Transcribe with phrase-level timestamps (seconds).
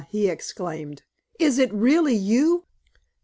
[0.09, 1.03] he exclaimed,
[1.37, 2.65] "is it really you?"